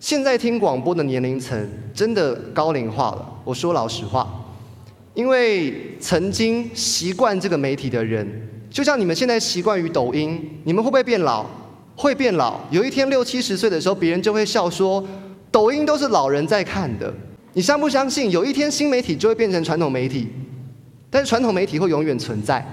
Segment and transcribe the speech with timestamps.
[0.00, 3.40] 现在听广播的年龄层真的高龄化了。
[3.44, 4.28] 我说老实话，
[5.14, 8.26] 因为曾经习惯这个媒体的人，
[8.70, 11.44] 就像你们现在习惯于抖音，你们会不会变老？
[11.96, 12.60] 会变老。
[12.70, 15.04] 有一天六七十岁的时候，别人就会笑说，
[15.50, 17.12] 抖音都是老人在看的。
[17.54, 18.30] 你相不相信？
[18.30, 20.28] 有一天新媒体就会变成传统媒体，
[21.10, 22.64] 但是传统媒体会永远存在。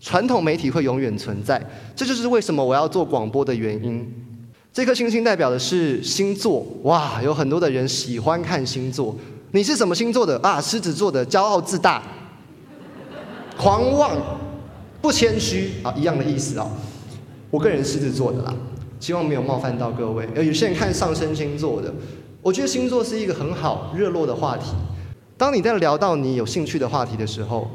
[0.00, 1.62] 传统媒体会永远存在，
[1.94, 4.10] 这就是为什么我要做广播的原因。
[4.72, 9.14] 这颗星星代表的是星座，哇，有很多的人喜欢看星座。
[9.50, 10.58] 你是什么星座的啊？
[10.58, 12.02] 狮子座的，骄傲自大，
[13.58, 14.16] 狂妄，
[15.02, 16.66] 不谦虚啊，一样的意思啊。
[17.50, 18.54] 我个人狮子座的啦，
[18.98, 20.26] 希望没有冒犯到各位。
[20.34, 21.92] 呃，有些人看上升星座的，
[22.40, 24.72] 我觉得星座是一个很好热络的话题。
[25.36, 27.70] 当你在聊到你有兴趣的话题的时候。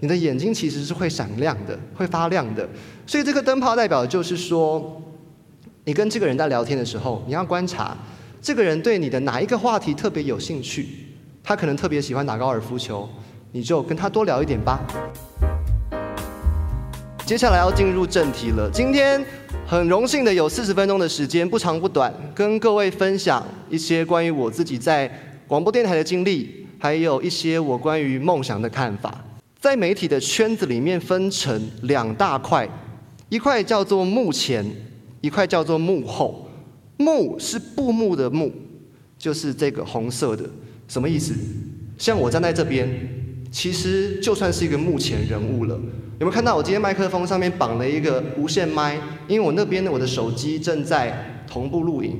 [0.00, 2.68] 你的眼睛其实是会闪亮的，会发亮的。
[3.06, 5.00] 所以这个灯泡代表就是说，
[5.84, 7.96] 你跟这个人在聊天的时候，你要观察
[8.40, 10.86] 这个人对你的哪一个话题特别有兴趣。
[11.42, 13.08] 他可能特别喜欢打高尔夫球，
[13.50, 14.78] 你就跟他多聊一点吧。
[17.26, 18.70] 接下来要进入正题了。
[18.72, 19.20] 今天
[19.66, 25.10] 很荣幸的有四十分钟的时间，不长不短，跟各位分享一些关于我自己在
[25.48, 29.12] 广播电台的经历，还有一些我关于梦想的看法。
[29.58, 32.68] 在媒体的圈子里面分成两大块，
[33.28, 34.64] 一块叫做目前，
[35.22, 36.46] 一块叫做幕后。
[36.98, 38.52] 幕是布幕的幕，
[39.18, 40.44] 就是这个红色的，
[40.86, 41.34] 什么意思？
[41.98, 42.88] 像我站在这边，
[43.50, 45.74] 其实就算是一个幕前人物了。
[46.20, 48.96] 有没有看到我今天麦克风上面绑了一个无线麦？
[49.26, 52.12] 因为我那边的我的手机正在同步录影，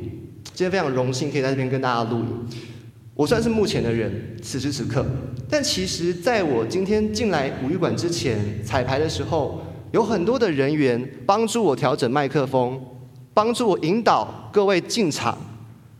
[0.54, 2.46] 今天非常荣幸可以在这边跟大家录影。
[3.14, 5.06] 我算是目前的人，此时此刻。
[5.48, 9.60] 但其实，在我今天进来五育馆之前，彩排的时候，
[9.92, 12.80] 有很多的人员帮助我调整麦克风，
[13.34, 15.36] 帮助引导各位进场。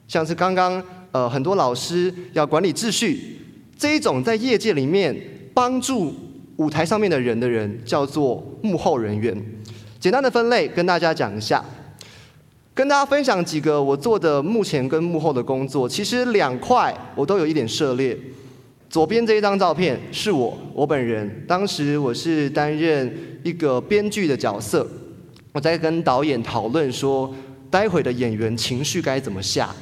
[0.08, 3.38] 像是刚刚呃很多老师要管理秩序，
[3.78, 5.16] 这一种在业界里面
[5.54, 6.14] 帮助
[6.56, 9.36] 舞台上面的人的人，叫做幕后人员。
[9.98, 11.64] 简单的分类跟大家讲一下。
[12.74, 18.18] 跟大家分享几个我做的目前跟幕后的工作，其实两块我都有一点涉猎。
[18.88, 24.88] 左边这一张照片是我我本人，当时我是担任一个编剧的角色，
[25.52, 27.32] 我在跟导演讨论说，
[27.70, 29.74] 待会的演员情绪该怎么下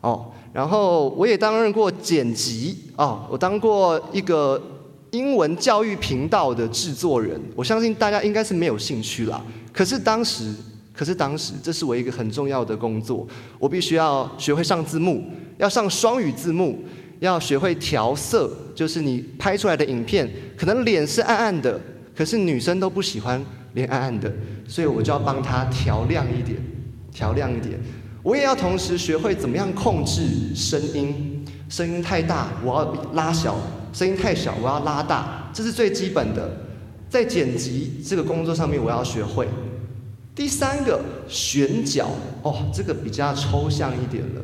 [0.00, 0.26] 哦。
[0.52, 4.62] 然后我也担任过剪辑哦，我当过一个
[5.10, 9.44] 英文教育频道的制作人，我相信大家应该是没有兴趣啦。
[9.72, 10.54] 可是当时。
[10.96, 13.26] 可是当时，这是我一个很重要的工作，
[13.58, 15.24] 我必须要学会上字幕，
[15.58, 16.78] 要上双语字幕，
[17.18, 21.80] 要学会调色，就是你拍出来的影片，可能脸是暗暗的，
[22.14, 24.32] 可是女生都不喜欢脸暗暗的，
[24.68, 26.58] 所以我就要帮她调亮一点，
[27.12, 27.78] 调亮一点。
[28.22, 33.56] 我也要同时学会怎么样控制声音，声音太大我要拉小，
[33.92, 36.50] 声音太小我要拉大，这是最基本的，
[37.08, 39.46] 在剪辑这个工作上面我要学会。
[40.34, 42.08] 第三个选角
[42.42, 44.42] 哦，这个比较抽象一点了。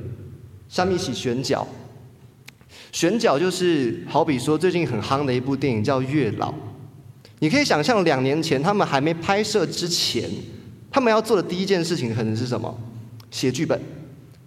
[0.69, 1.67] 下面一起选角，
[2.93, 6.53] 选角就是好比说最近很夯的一部电影叫《月老》，
[7.41, 10.31] 你可以想象两年前他们还没拍摄之前，
[10.91, 12.73] 他们要做的第一件事情可能是什么？
[13.33, 13.79] 写剧本。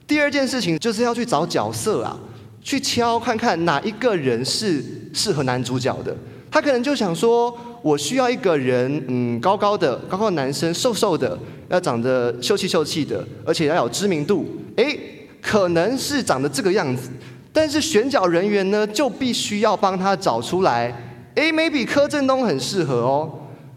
[0.07, 2.17] 第二件事情就是要去找角色啊，
[2.61, 4.81] 去敲看看哪一个人是
[5.13, 6.15] 适合男主角的。
[6.49, 7.55] 他可能就想说。
[7.83, 11.37] 我需要一个人，嗯，高高的，高高的男生，瘦瘦的，
[11.67, 14.47] 要长得秀气秀气的，而且要有知名度。
[14.77, 14.97] 诶，
[15.41, 17.09] 可能是长得这个样子，
[17.51, 21.12] 但是选角人员呢，就必须要帮他找出来。
[21.35, 23.31] 诶 m a y b e 柯震东很适合哦。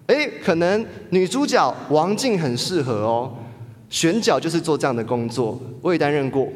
[0.07, 3.33] 诶，可能女主角王静很适合哦。
[3.89, 6.49] 选角就是做这样的工作，我也担任过。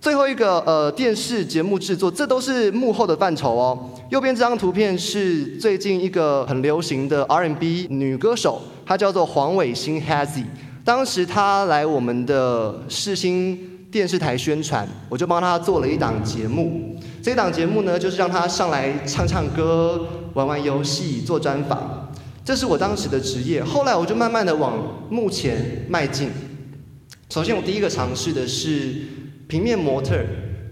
[0.00, 3.78] 最后一个呃电视节目制作，这都是幕后的范畴哦。
[4.10, 10.44] 右边这张图片是最近一个很流行的 R&B 女歌手，她叫做黄伟星 Hazy。
[10.84, 16.96] 当时她来我们的世新电视台宣传，我就帮她做了一档节目。
[17.22, 22.12] 这档节目呢，就是让他上来唱唱歌、玩玩游戏、做专访。
[22.44, 23.62] 这是我当时的职业。
[23.62, 26.30] 后来我就慢慢的往幕前迈进。
[27.30, 28.94] 首先我第一个尝试的是。
[29.48, 30.16] 平面模特，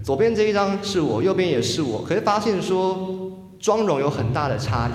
[0.02, 4.93] 左边这一张是我，右边也是我，可是发现说妆容有很大的差异。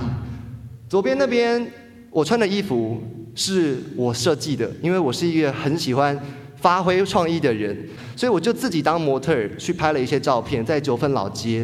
[0.89, 1.71] 左边那边
[2.09, 2.99] 我穿的衣服
[3.35, 6.19] 是我设计的，因为我是一个很喜欢
[6.65, 7.77] 发挥创意的人，
[8.15, 11.63] 所以我就自己当模特去拍了一些照片，在九份老街。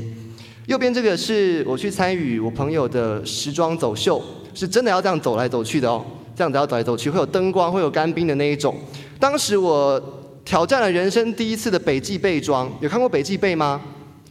[0.68, 4.21] 右边这个是我去参与我朋友的时装走秀，
[4.53, 6.06] 是真的要这样走来走去的哦，
[6.36, 8.75] 这样子要走来走去，会有灯光，会有干冰的那一种。
[9.19, 10.00] 当时我。
[10.44, 12.69] 挑战了人生第一次的北极背装。
[12.81, 13.80] 有看过北极背吗？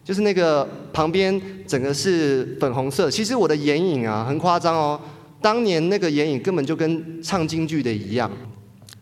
[0.04, 3.08] 就是那个旁边整个是粉红色。
[3.08, 5.00] 其实我的眼影啊很夸张哦，
[5.40, 8.28] 当年那个眼影根本就跟唱京剧的一样。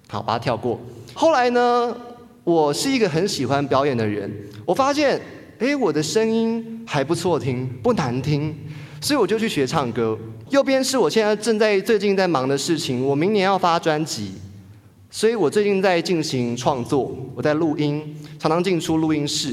[0.06, 0.78] 好，把它跳过。
[1.20, 1.96] 后来呢，
[2.44, 4.32] 我是一个很喜欢表演的人，
[4.64, 5.20] 我发现，
[5.58, 8.54] 哎，我的声音还不错听，不难听，
[9.00, 10.16] 所以我就去学唱歌。
[10.50, 14.34] 右边是我现在正在最近在忙的事情，我明年要发专辑，
[15.10, 18.00] 所以我最近在进行创作，我在录音，
[18.38, 19.52] 常常进出录音室。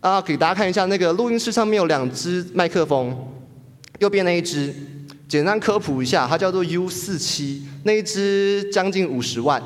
[0.00, 3.16] 啊，给大家看一下，那个录音室上面有两只麦克风，
[4.00, 4.74] 右边那一只，
[5.28, 9.62] 简单科普一下，它叫做 U 四七，那一只将近五十万，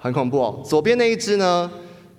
[0.00, 0.62] 很恐怖哦。
[0.64, 1.70] 左边那一只呢，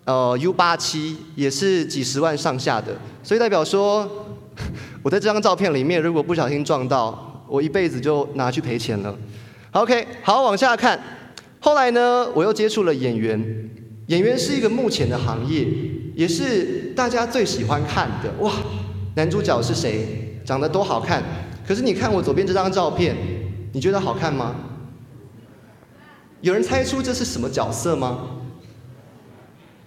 [0.05, 4.09] 呃，U 八七也是几十万上下的，所以代表说，
[5.03, 9.13] 我在这张照片里面，如果不小心撞到，我一辈子就拿去赔钱了。
[9.71, 11.01] OK，好，往下看，
[11.59, 13.69] 后来呢，我又接触了演员。
[14.07, 15.65] 演员是一个目前的行业，
[16.15, 18.29] 也是大家最喜欢看的。
[18.39, 18.51] 哇，
[19.15, 20.41] 男主角是谁？
[20.43, 21.23] 长得多好看！
[21.65, 23.15] 可是你看我左边这张照片，
[23.71, 24.55] 你觉得好看吗？
[26.41, 28.19] 有人猜出这是什么角色吗？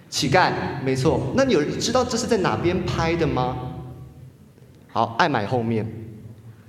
[0.09, 0.53] 乞丐，
[0.83, 1.21] 没错。
[1.35, 3.57] 那有人知道这是在哪边拍的吗？
[4.91, 5.85] 好，爱买后面，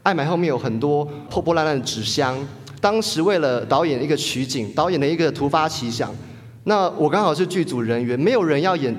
[0.03, 2.37] 爱买后面有很多破破烂烂的纸箱。
[2.81, 6.13] 当时为了导演一个取景，导演的一个突发奇想。
[6.65, 8.95] 那我刚好是剧组人员，没有人要演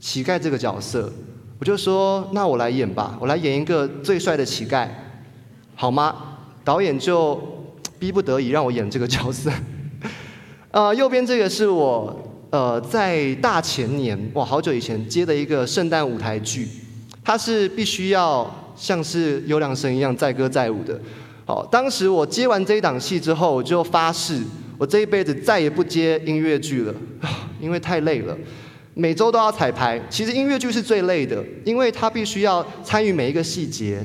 [0.00, 1.12] 乞丐这个角色，
[1.58, 4.88] 我就说那我来演吧，我来演一个最帅的乞丐，
[5.74, 6.38] 好吗？
[6.64, 7.38] 导演就
[7.98, 9.50] 逼不得已让我演这个角色。
[10.72, 16.66] 呃，右边这个是我呃在大前年哇好久以前接的一个圣诞舞台剧，
[17.22, 20.98] 它是必须要像是优良生一样载歌载舞的。
[21.44, 24.40] 好，当时我接完这一档戏之后，我就发誓。
[24.78, 26.94] 我这一辈子再也不接音乐剧了，
[27.60, 28.34] 因为太累了，
[28.94, 30.00] 每周都要彩排。
[30.08, 34.02] 其实音乐剧是最累的，因为它必须要参与每一个细节，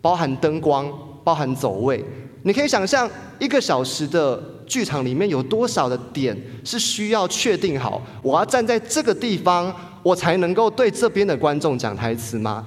[0.00, 0.90] 包含灯光，
[1.22, 2.02] 包含走位。
[2.42, 3.08] 你可以想象
[3.38, 12.66] 一个小时的剧场里面有多少的点是需要确定好，我要站在这个地方，我才能够对这边的观众讲台词吗？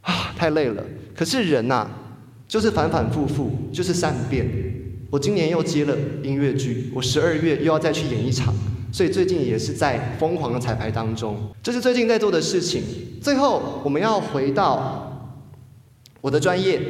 [0.00, 0.82] 啊，太累了。
[1.14, 1.86] 可是人呐，
[2.46, 4.46] 就是反反复复，就是善变。
[5.10, 8.54] 我今年又接了音乐剧，我十二月又要再去演一场，
[8.92, 11.36] 所以最近也是在疯狂的彩排当中。
[11.62, 12.82] 这是最近在做的事情。
[13.20, 15.32] 最后，我们要回到
[16.20, 16.80] 我的专业，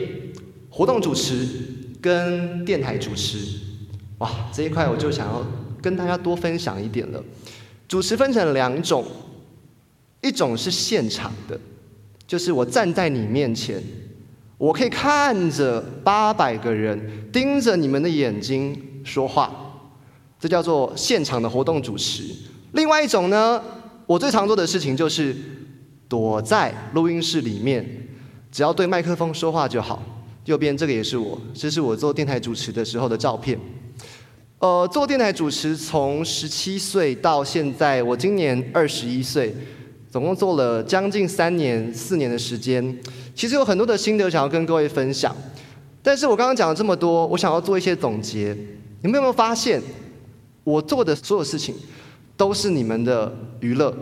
[0.69, 1.47] 活动主持
[2.01, 3.68] 跟电台主持。
[4.19, 5.45] 哇，这一块我就想要
[5.81, 7.23] 跟大家多分享一点了。
[7.87, 9.05] 主持分成两种，
[10.21, 11.59] 一种是现场的，
[12.27, 13.83] 就是我站在你面前。
[14.59, 19.53] 我可以看着八百个人盯着你们的眼睛说话，
[20.41, 22.25] 这叫做现场的活动主持。
[22.73, 23.63] 另外一种呢，
[24.05, 25.35] 我最常做的事情就是
[26.09, 28.09] 躲在录音室里面，
[28.51, 30.03] 只要对麦克风说话就好。
[30.49, 33.59] 右边这个也是我，这是我做电台主持的时候的照片。
[34.61, 39.55] 呃，做电台主持从十七岁到现在，我今年二十一岁。
[40.11, 42.99] 总共做了将近三年、四年的时间，
[43.35, 45.37] 其实有很多的心得想要跟各位分享。
[46.03, 48.57] 但是我刚刚讲了这么多，我想要做一些总结。
[49.03, 49.83] 你们有没有发现，
[50.65, 51.75] 我做的所有事情
[52.39, 53.31] 都是你们的
[53.61, 53.95] 娱乐？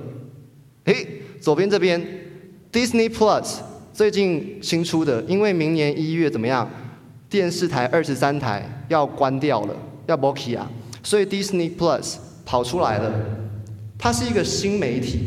[0.84, 2.00] 诶，左边这边
[2.70, 3.56] ，Disney Plus
[3.96, 6.68] 最近新出的，因为明年一月怎么样，
[7.30, 9.74] 电视台二十三台要关掉了，
[10.06, 10.70] 要 b o k 啊，
[11.02, 13.10] 所以 Disney Plus 跑出来了，
[13.98, 15.20] 它是一个新媒体。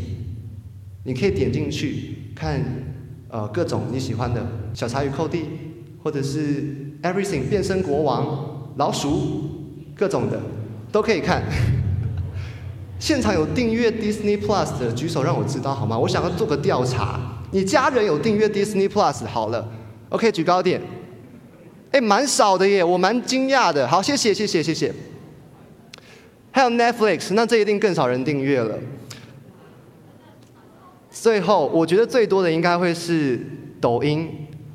[1.02, 2.62] 你可以点进去看，
[3.28, 5.46] 呃，各种你喜欢的小茶与寇弟，
[6.04, 6.62] 或者是
[7.02, 9.50] Everything 变身国王、老鼠，
[9.96, 10.40] 各种的
[10.92, 11.42] 都可以看。
[13.00, 15.98] 现场有订阅 Disney Plus 的举手让我知道好吗？
[15.98, 17.29] 我想要做个调查。
[17.50, 19.68] 你家人有订阅 Disney Plus 好了
[20.10, 20.80] ，OK，举高点。
[21.90, 23.86] 哎，蛮少的耶，我蛮惊讶的。
[23.88, 24.94] 好，谢谢，谢谢，谢谢。
[26.52, 28.78] 还有 Netflix，那这一定更少人订阅了。
[31.10, 33.40] 最后，我觉得最多的应该会是
[33.80, 34.28] 抖音。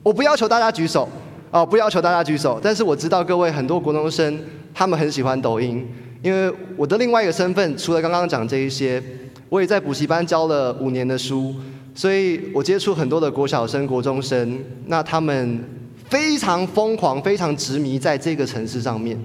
[0.04, 1.08] 我不要求大家举手，
[1.52, 2.60] 哦，不要求大家举手。
[2.62, 4.38] 但是我知道各位很多国中生，
[4.74, 5.88] 他们很喜欢抖音。
[6.22, 9.02] 因为我的另外一个身份，除了刚刚讲这一些，
[9.48, 11.56] 我也在补习班教了五年的书，
[11.96, 15.64] 所以我接触很多的国小生、国中生，那他们
[16.10, 19.18] 非常疯狂、非常执迷在这个城市上面。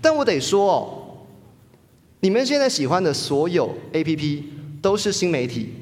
[0.00, 1.26] 但我得说哦，
[2.20, 4.42] 你们现在喜欢的所有 APP
[4.80, 5.74] 都是新媒体。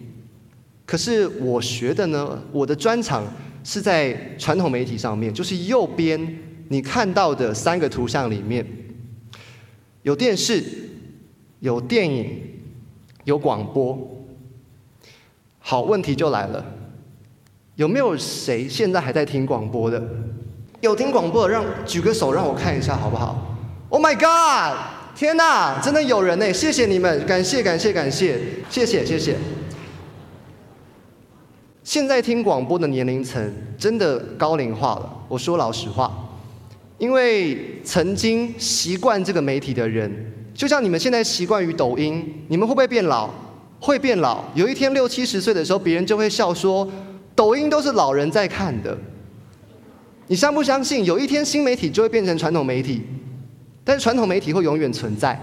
[0.84, 3.24] 可是我学的呢，我的专长
[3.62, 8.66] 是在传统媒体上面，就是右边你看到的三个图像里面，
[10.02, 10.62] 有电视，
[11.60, 12.42] 有电影，
[13.24, 14.18] 有广播。
[15.62, 16.62] 好，问题就来了，
[17.76, 20.02] 有没有谁现在还在听广播的？
[20.80, 23.56] 有听广播的，让举个手让我看一下好不好
[23.88, 24.76] ？Oh my god！
[25.14, 26.52] 天哪，真的有人呢！
[26.52, 29.36] 谢谢你们，感谢感谢感谢，谢谢谢谢。
[31.84, 35.24] 现在听广播的年龄层真的高龄化了。
[35.28, 36.10] 我说老实话，
[36.98, 40.10] 因为曾经习惯这个媒体的人，
[40.54, 43.28] 就像你们现在习惯于抖音，你们会不会变老？
[43.82, 44.44] 会变老。
[44.54, 46.88] 有一天六七十岁的时候，别人就会笑说，
[47.34, 48.96] 抖音都是老人在看的。
[50.28, 51.04] 你相不相信？
[51.04, 53.02] 有一天新媒体就会变成传统媒体，
[53.82, 55.36] 但是传统媒体会永远存在。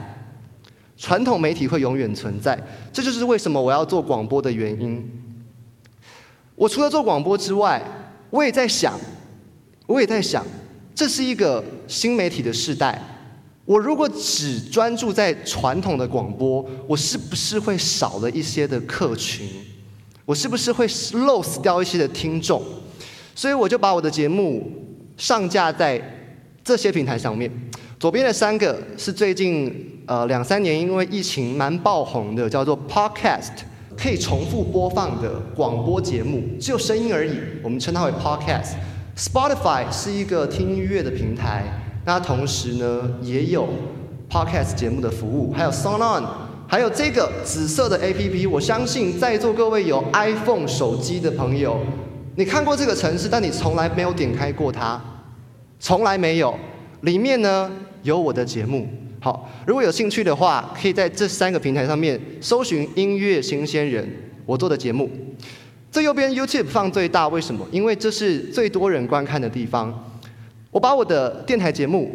[0.95, 2.57] 传统媒体会永远存在，
[2.93, 5.05] 这就是为什么我要做广播的原因。
[6.55, 7.81] 我除了做广播之外，
[8.29, 8.97] 我也在想，
[9.85, 10.45] 我也在想，
[10.95, 13.01] 这是一个新媒体的时代。
[13.69, 19.47] 我如果只专注在传统的广播，我是不是会少了一些的客群？
[20.25, 22.59] 我是不是会 lose 掉一些的听众？
[23.35, 24.67] 所以我就把我的节目
[25.17, 26.01] 上架在
[26.63, 27.51] 这些平台上面。
[27.99, 33.51] 左边的三个是最近呃两三年因为疫情蛮爆红的，叫做 Podcast。
[33.95, 37.37] 可以重复播放的广播节目，只有声音而已。
[37.61, 38.73] 我们称它为 podcast。
[39.15, 41.65] Spotify 是一个听音乐的平台，
[42.09, 43.69] 那同时呢也有
[44.27, 46.25] podcast 节目的服务，还有 s o n On，
[46.67, 48.49] 还有这个紫色的 APP。
[48.49, 51.79] 我相信在座各位有 iPhone 手机的朋友，
[52.35, 54.99] 你看过这个城市，但你从来没有点开过它，
[55.79, 56.57] 从来没有。
[57.01, 58.87] 里面呢有我的节目。
[59.19, 64.03] 好，如果有兴趣的话，可以在这三个平台上面搜寻“音乐新鲜人”
[64.47, 65.07] 我做的节目。
[65.91, 67.63] 最右边 YouTube 放最大，为什么？
[67.71, 70.08] 因为这是最多人观看的地方。
[70.71, 72.11] 我把我的电台节目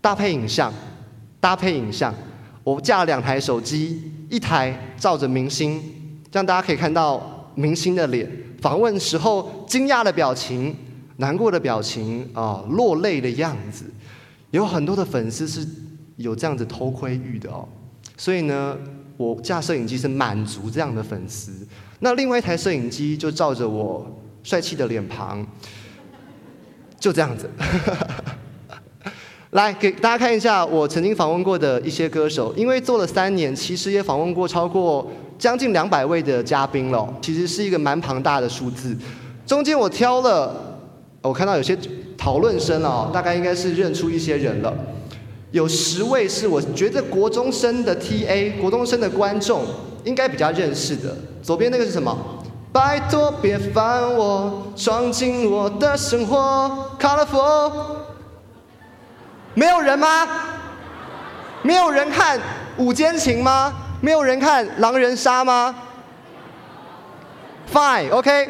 [0.00, 0.72] 搭配影像，
[1.40, 2.14] 搭配影像，
[2.64, 5.82] 我架了两台手机，一台照着明星，
[6.32, 10.74] 让大家可以看到明星的脸，访问时候惊讶的表情、
[11.16, 13.84] 难过的表情啊，落泪的样子，
[14.50, 15.66] 有很多的粉丝是。
[16.18, 17.64] 有这样子偷窥欲的哦，
[18.16, 18.76] 所以呢，
[19.16, 21.64] 我架摄影机是满足这样的粉丝。
[22.00, 24.04] 那另外一台摄影机就照着我
[24.42, 25.46] 帅气的脸庞，
[26.98, 27.48] 就这样子。
[29.52, 38.94] 来给大家看一下我曾经访问过的一些歌手，因为做了三年，其实也访问过超过将近两百位的嘉宾了，其实是一个蛮庞大的数字。
[39.46, 40.78] 中间我挑了，
[41.22, 41.74] 我看到有些
[42.18, 44.74] 讨论声哦，大概应该是认出一些人了。
[45.50, 49.64] 有十位是我觉得国中生的 TA，国中生的观众
[50.04, 51.16] 应该比较认识的。
[51.42, 52.37] 左边那个是什么？
[52.78, 57.72] 拜托别烦我，闯进我的生活，Colorful。
[59.54, 60.28] 没有人吗？
[61.62, 62.38] 没有人看
[62.76, 63.74] 《午间情》吗？
[64.00, 65.74] 没有人看《狼人杀》吗
[67.72, 68.48] ？Fine，OK。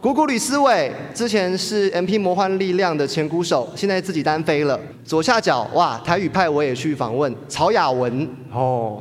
[0.00, 4.80] 鼓鼓吕思伟之前是 M P 魔幻力量的前鼓手，现在自己单飞了。
[5.04, 9.00] 左下角哇，台语派我也去访问曹雅文哦，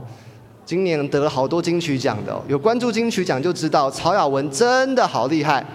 [0.70, 5.66] 今年得了好多金曲奖的，有关注金曲奖就知道曹雅文真的好厉害。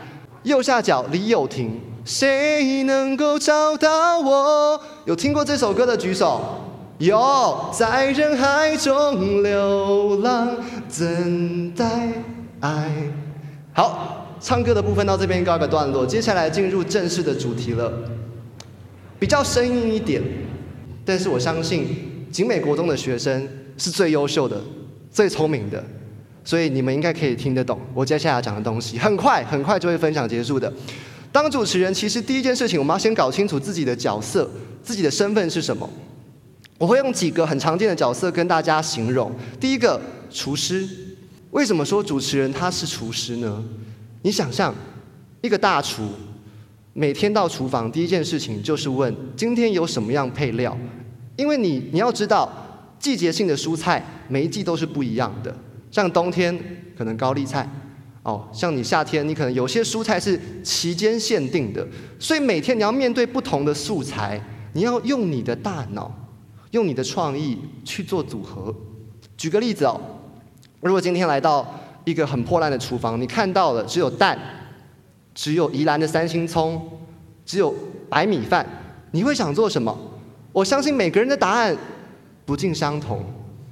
[0.44, 4.80] 右下角李友廷，谁能够找到我？
[5.04, 6.40] 有听过这首歌的举手。
[6.98, 10.56] 有，在人海中流浪，
[10.96, 12.12] 等待
[12.60, 12.88] 爱。
[13.72, 14.20] 好。
[14.40, 17.92] 唱歌的部分到这边告一个段落，接下来进入正式的主题了。
[19.18, 20.22] 比较生硬一点，
[21.04, 24.60] 但是我相信景美国中的学生是最优秀的、
[25.14, 25.83] 最聪明的，
[26.44, 28.99] 所以你们应该可以听得懂我接下来讲的东西。
[28.99, 30.71] 很快很快就会分享结束的。
[31.30, 34.50] 当主持人，其实第一件事情我们要先搞清楚自己的角色、
[34.83, 35.88] 自己的身份是什么。
[36.78, 39.30] 我会用几个很常见的角色跟大家形容。
[39.61, 40.85] 第一个，厨师。
[41.52, 43.64] 为什么说主持人他是厨师呢？
[44.23, 44.75] 你想象
[45.40, 46.09] 一个大厨
[46.92, 50.76] 每天到厨房，第一件事情就是问今天有什么样配料，
[51.37, 52.52] 因为你你要知道
[52.99, 55.54] 季节性的蔬菜每一季都是不一样的，
[55.90, 56.59] 像冬天
[56.97, 57.69] 可能高丽菜，
[58.23, 61.87] 哦，像你夏天你可能有些蔬菜是期间限定的，
[62.19, 64.40] 所以每天你要面对不同的素材，
[64.73, 66.12] 你要用你的大脑，
[66.71, 68.75] 用你的创意去做组合。
[69.37, 70.00] 举个例子哦，
[70.81, 71.81] 如果今天来到。
[72.07, 74.38] 一个很破烂的厨房，你看到了只有蛋，
[75.33, 76.78] 只有宜兰的三星葱，
[77.47, 77.75] 只有
[78.11, 78.66] 白米饭，
[79.12, 79.99] 你会想做什么？
[80.52, 81.75] 我相信每个人的答案
[82.45, 83.25] 不尽相同。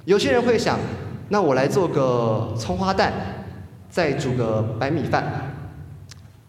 [0.05, 0.77] 有些人会想，
[1.29, 3.13] 那我来做个葱花蛋，
[3.89, 5.23] 再煮个白米饭，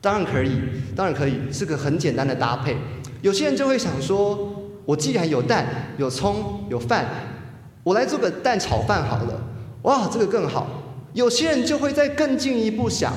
[0.00, 0.60] 当然可以，
[0.96, 2.76] 当然可以，是个很简单的搭配。
[3.22, 4.52] 有些人就会想说，
[4.84, 5.66] 我既然有蛋、
[5.98, 7.06] 有葱、有饭，
[7.84, 9.40] 我来做个蛋炒饭好了。
[9.82, 10.66] 哇，这个更好。
[11.12, 13.12] 有些人就会再更进一步想，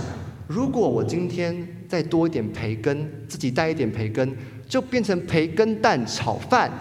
[0.46, 4.38] 如果我今天再多一点培根，自己带一点培根，
[4.70, 6.72] 就变成培根蛋炒饭。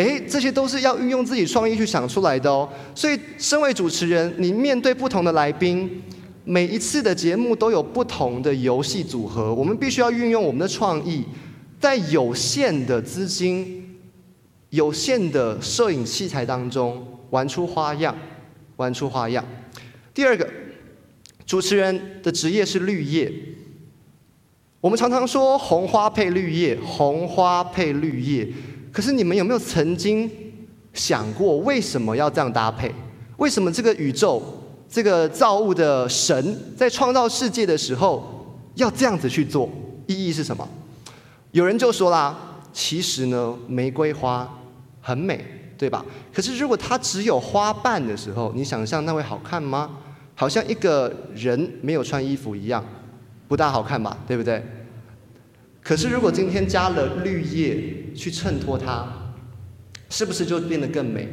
[0.00, 2.66] 哎，这些都是要运用自己创意去想出来的哦。
[2.94, 6.02] 所以，身为主持人，你面对不同的来宾，
[6.44, 11.22] 每一次的节目都有不同的游戏组合，我们必须要运用我们的创意，
[11.78, 13.98] 在有限的资金、
[14.70, 18.16] 有限的摄影器材当中玩出花样，
[18.76, 19.44] 玩出花样。
[20.14, 20.48] 第二个，
[21.44, 23.30] 主持人的职业是绿叶。
[24.80, 28.48] 我们常常说红花配绿叶，红花配绿叶。
[28.92, 30.30] 可是你们有没有曾经
[30.92, 32.92] 想过，为什么要这样搭配？
[33.36, 34.42] 为什么这个宇宙、
[34.88, 39.68] 这个造物的神在创造世界的时候要这样子去做？
[40.06, 40.68] 意义是什么？
[41.52, 42.36] 有人就说啦，
[42.72, 44.48] 其实呢，玫瑰花
[45.00, 45.44] 很美，
[45.78, 46.04] 对吧？
[46.34, 49.90] 可是如果它只有花瓣的时候，你想象那会好看吗？
[50.34, 52.84] 好像一个人没有穿衣服一样，
[53.46, 54.16] 不大好看吧？
[54.26, 54.62] 对不对？
[55.82, 59.34] 可是，如果今天加了绿叶去衬托它，
[60.10, 61.26] 是不是就变得更美？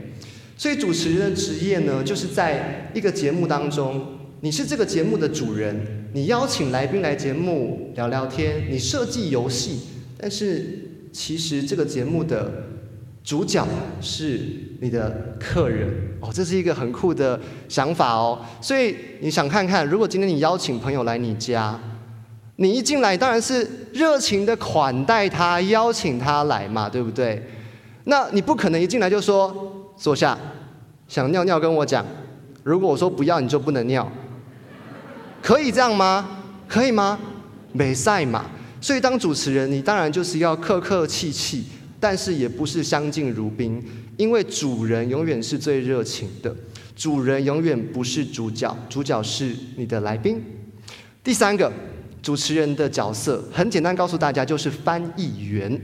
[0.58, 9.82] 所以，主持人的职业呢，就是在一个节目当中，你是这个节目的主人，你邀请来宾来节目聊聊天，你设计游戏，
[10.18, 12.64] 但是其实这个节目的
[13.24, 13.68] 主角
[14.00, 14.40] 是
[14.80, 15.90] 你的客人
[16.22, 18.40] 哦，这是一个很酷的想法哦。
[18.62, 21.80] 所以，你想看看，如果今天你邀请朋友来你家。
[22.60, 27.42] 你一进来当然是热情的款待他，邀请他来嘛，对不对？
[28.06, 30.36] 那你不可能一进来就说坐下，
[31.08, 32.04] 想尿尿跟我讲。
[32.64, 34.12] 如果我说不要，你就不能尿，
[35.42, 36.28] 可以这样吗？
[36.68, 37.20] 可以吗？
[37.74, 38.46] 没赛嘛。
[38.82, 41.66] 所以当主持人，你当然就是要客客气气，
[42.00, 43.84] 但是也不是相敬如宾，
[44.18, 46.56] 因为主人永远是最热情的，
[46.96, 50.42] 主人永远不是主角，主角是你的来宾。
[51.24, 51.72] 第三个。
[52.28, 55.82] 主持人的角色很简单，告诉大家就是翻译员、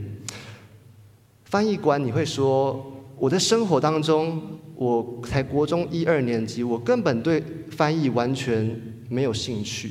[1.46, 2.04] 翻译官。
[2.04, 2.84] 你会说，
[3.16, 4.42] 我的生活当中，
[4.74, 8.78] 我才国中一二年级，我根本对翻译完全
[9.08, 9.90] 没有兴趣。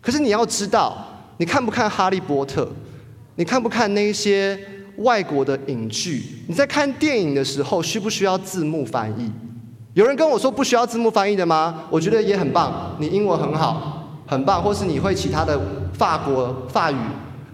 [0.00, 1.04] 可是你要知道，
[1.38, 2.66] 你看不看《哈利波特》？
[3.34, 4.56] 你看不看那些
[4.98, 6.22] 外国的影剧？
[6.46, 9.28] 你在看电影的时候，需不需要字幕翻译？
[9.94, 11.88] 有人跟我说不需要字幕翻译的吗？
[11.90, 15.60] 我觉得也很棒，你英文很好，很棒，或是你会其他的。
[15.98, 16.96] 法国法语，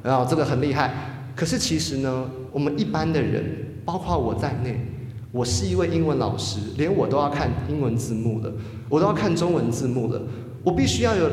[0.02, 0.92] 然后这个很厉害。
[1.34, 3.42] 可是其实呢，我们一般的人，
[3.84, 4.78] 包括我在内，
[5.32, 8.52] 我是一位英文老师，连我都要看英文字幕了，
[8.88, 10.22] 我都要看中文字幕了。
[10.62, 11.28] 我必须要有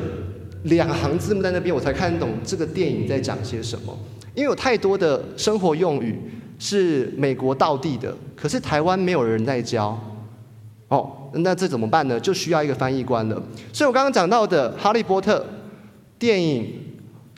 [0.64, 3.96] 两行字幕在那边，我才看得懂这个电影在讲些什么。
[4.34, 6.18] 因为有太多的生活用语
[6.58, 10.00] 是美国道地的，可是台湾没有人在教。
[10.88, 12.20] 哦，那这怎么办呢？
[12.20, 13.40] 就需要一个翻译官了。
[13.72, 15.40] 所以我刚刚讲到的《哈利波特》
[16.18, 16.88] 电影。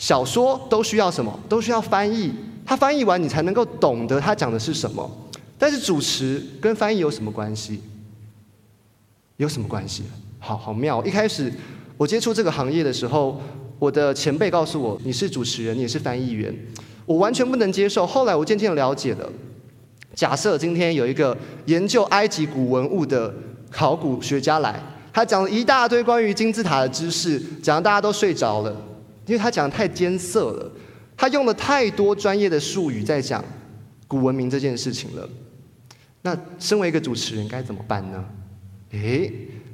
[0.03, 1.39] 小说都需要什么？
[1.47, 2.29] 都需要翻译。
[2.65, 5.09] 他翻译完，你才能够懂得他讲的是什么。
[5.57, 7.79] 但是主持跟翻译有什么关系？
[9.37, 10.03] 有什么关系？
[10.39, 11.01] 好好妙！
[11.05, 11.49] 一开始
[11.95, 13.41] 我接触这个行业的时候，
[13.79, 16.53] 我的前辈告诉我，你是主持人，你也是翻译员。
[17.05, 18.05] 我完全不能接受。
[18.05, 19.29] 后来我渐渐了解了。
[20.13, 21.37] 假设今天有一个
[21.67, 23.33] 研究埃及古文物的
[23.71, 24.77] 考古学家来，
[25.13, 28.75] 他讲了一大堆关于金字塔的知识，讲的大家都睡着了。
[29.25, 30.71] 因为他讲的太艰涩了，
[31.15, 33.43] 他用了太多专业的术语在讲
[34.07, 35.27] 古文明这件事情了。
[36.21, 38.23] 那身为一个主持人该怎么办呢？
[38.91, 39.31] 诶，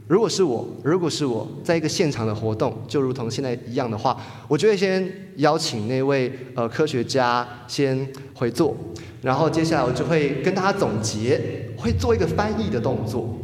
[0.07, 8.75] 如果是我，如果是我在一个现场的活动，就如同现在一样的话，我就会先邀请那位呃科学家先回座，
[9.21, 13.37] 然后接下来我就会跟大家总结，会做一个翻译的动作。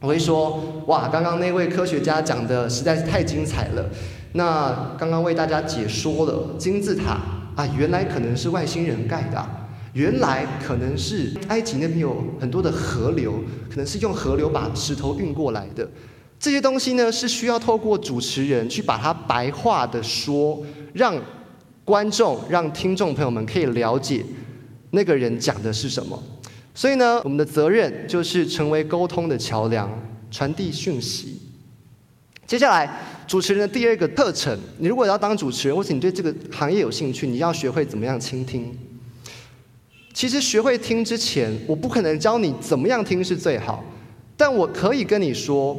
[0.00, 3.90] 我会说：哇，刚刚那位科学家讲的实在是太精彩了。
[4.32, 7.18] 那刚刚为大家解说了金字塔
[7.56, 9.44] 啊，原来可能是外星人盖的，
[9.94, 15.88] 原来可能是埃及那边有很多的河流，可能是用河流把石头运过来的。
[16.38, 20.62] 这些东西呢，是需要透过主持人去把它白话的说，
[20.92, 21.16] 让
[21.84, 24.24] 观众、让听众朋友们可以了解
[24.90, 26.22] 那个人讲的是什么。
[26.74, 29.90] 所以呢，我们的责任就是成为沟通的桥梁，
[30.30, 31.40] 传递讯息。
[32.46, 33.16] 接下来。
[33.28, 38.74] 主持人的第二个特程，你如果要当主持人，或是你对这个行业有兴趣，你要学会怎么样倾听。
[40.14, 43.84] 其实学会听之前，我不可能教你怎么样听是最好，
[44.34, 45.76] 但我可以跟你说，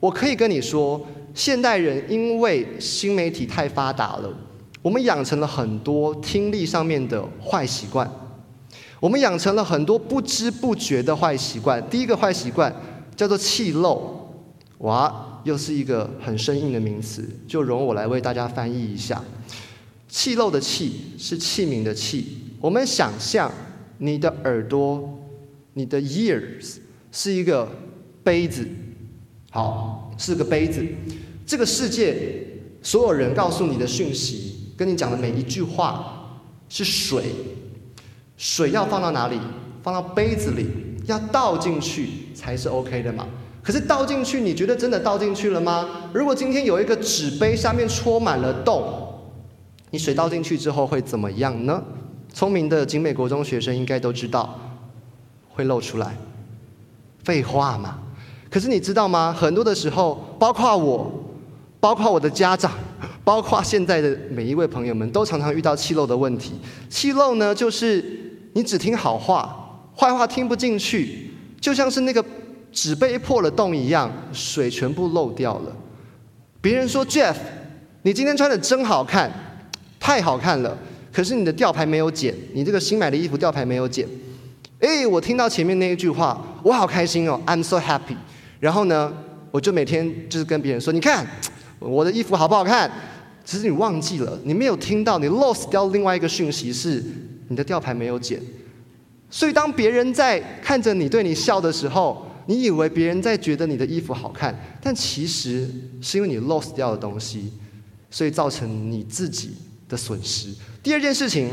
[0.00, 1.00] 我可以跟你说，
[1.32, 4.30] 现代人因为新媒体太发达了，
[4.82, 8.08] 我们养成了很多听力上面的坏习惯，
[9.00, 11.82] 我们养成了很多不知不觉的坏习惯。
[11.88, 12.70] 第一个坏习惯
[13.16, 14.20] 叫做气漏。
[14.78, 19.22] 哇，又是一个很生硬的名词，就容我来为大家翻译一下。
[20.08, 23.50] 气漏的气是器皿的器，我们想象
[23.98, 25.18] 你的耳朵，
[25.72, 26.76] 你的 ears
[27.10, 27.68] 是一个
[28.22, 28.66] 杯子，
[29.50, 30.86] 好，是个杯子。
[31.46, 32.46] 这个世界
[32.82, 37.24] 所有人告诉你的讯息，跟你讲的每一句话是水，
[38.36, 39.38] 水要放到哪里？
[39.82, 40.66] 放到杯子里，
[41.06, 43.26] 要倒进去才是 OK 的嘛。
[43.62, 45.88] 可是倒进去，你觉得真的倒进去了吗？
[46.12, 48.82] 如果今天有一个纸杯，下面戳满了洞。
[49.90, 51.82] 你水倒进去之后会怎么样呢？
[52.32, 54.58] 聪明的景美国中学生应该都知道，
[55.50, 56.16] 会漏出来。
[57.22, 57.98] 废话嘛！
[58.50, 59.32] 可是你知道吗？
[59.32, 61.12] 很多的时候，包括我，
[61.78, 62.72] 包括我的家长，
[63.22, 66.54] 包括现在的每一位朋友们，都常常遇到气漏的问题。
[66.88, 68.04] 气漏呢，就是
[68.54, 72.24] 你只听好话，坏话听不进去，就像是那个
[72.72, 75.76] 纸杯破了洞一样，水全部漏掉了。
[76.60, 77.36] 别人说 Jeff，
[78.02, 79.30] 你今天穿的真好看。
[80.00, 80.76] 太好看了，
[81.12, 84.04] 可是你的吊牌没有剪，你这个新买的衣服吊牌没有剪。
[84.80, 88.16] 哎，我听到前面那一句话，我好开心哦，I'm so happy。
[88.58, 89.12] 然后呢，
[89.52, 91.24] 我就每天就是跟别人说，你看
[91.78, 92.90] 我的衣服好不好看？
[93.44, 97.00] 其实你忘记了，你没有听到，你 lost 掉另外一个讯息是
[97.46, 98.40] 你的吊牌没有剪。
[99.30, 105.68] 所以当别人在看着你对你笑的时候，你以为别人在觉得你的衣服好看，但其实
[106.00, 107.52] 是因为你 lost 掉的东西，
[108.10, 109.50] 所以造成你自己。
[109.92, 110.48] 的损失。
[110.82, 111.50] 第二件事情，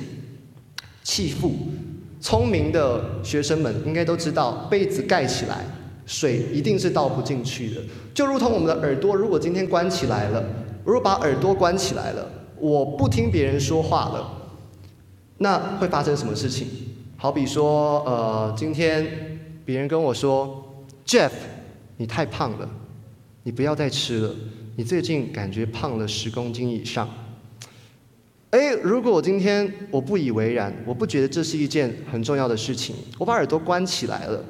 [1.04, 1.52] 弃妇。
[2.22, 5.66] 聪明的学生们应该都知道，被子盖起来，
[6.06, 7.82] 水一定是倒不进去的。
[8.14, 10.42] 就如同我们的耳朵，如果今天关起来了，
[10.86, 14.32] 如果把耳朵关起来了，我不听别人说话了，
[15.40, 16.66] 那会发生什么事情？
[17.18, 20.69] 好比说，呃，今天别人跟我说
[21.10, 21.32] ，Jeff，
[21.98, 22.70] 你太胖了，
[23.42, 24.36] 你不要再吃了，
[24.76, 27.10] 你最近感觉胖了十公斤以上。
[28.52, 34.46] 哎，如果我今天我不以为然，我不觉得这是一件很重要的事情，我把耳朵关起来了，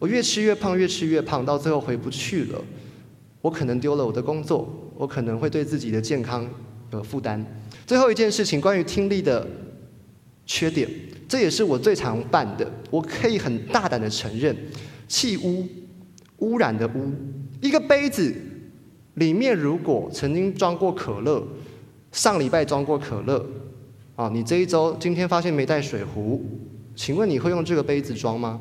[0.00, 2.60] 我越吃越胖，越吃越胖，到最后回不去了，
[3.40, 6.44] 我可能丢了我的工作，我可能会对自己的健康
[6.92, 7.46] 有负担。
[7.86, 9.46] 最后一件事情，关于听力的
[10.44, 10.88] 缺点，
[11.28, 14.56] 这也是我最常犯的，我可以很大胆的承认，
[15.06, 15.68] 气污，
[16.40, 17.12] 污染的污，
[17.60, 18.34] 一个杯子
[19.14, 21.42] 里面如果曾经装过可乐。
[22.12, 23.46] 上礼拜装过可乐，
[24.16, 26.44] 啊，你这一周今天发现没带水壶，
[26.96, 28.60] 请问你会用这个杯子装吗？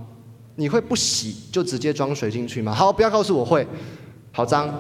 [0.53, 2.71] 你会不洗就直接装水进去吗？
[2.71, 3.65] 好，不要告诉我会，
[4.31, 4.71] 好脏，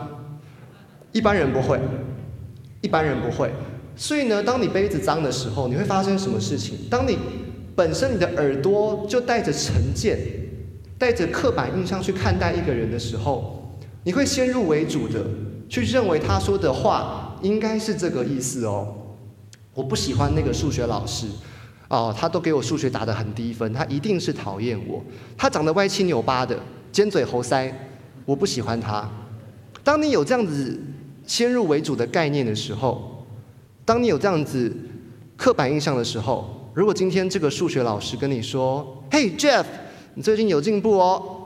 [1.11, 1.79] 一般人不会，
[2.81, 3.51] 一般人不会。
[3.95, 6.77] 所以呢，当你杯子脏的时候，你会发生什么事情？
[6.91, 7.17] 当你
[7.75, 10.19] 本身你的耳朵就带着成见，
[10.99, 15.25] 带着刻板印象去看待一个人的时候，你会先入为主的
[15.67, 17.25] 去认为他说的话。
[17.41, 18.85] 应该是这个意思哦。
[19.73, 21.25] 我不喜欢那个数学老师，
[21.87, 25.01] 哦，他都给我数学打得很低分，他一定是讨厌我。
[25.37, 26.59] 他长得歪七扭八的，
[26.91, 27.71] 尖嘴猴腮，
[28.25, 29.09] 我不喜欢他。
[29.85, 30.77] 当你有这样子
[31.25, 33.25] 先入为主的概念的时候，
[33.85, 34.75] 当你有这样子
[35.37, 39.63] 刻板印象的时候，如果今天这个数学老师跟你说：“嘿，Jeff，
[40.15, 41.45] 你最近有进步哦。”